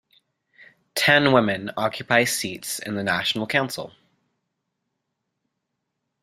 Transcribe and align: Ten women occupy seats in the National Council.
Ten 0.95 1.31
women 1.31 1.69
occupy 1.77 2.23
seats 2.23 2.79
in 2.79 2.95
the 2.95 3.03
National 3.03 3.45
Council. 3.45 3.91